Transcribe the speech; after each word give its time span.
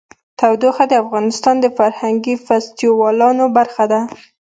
تودوخه 0.39 0.83
د 0.89 0.93
افغانستان 1.03 1.55
د 1.61 1.65
فرهنګي 1.77 2.35
فستیوالونو 2.45 3.45
برخه 3.57 3.83
ده. 3.91 4.01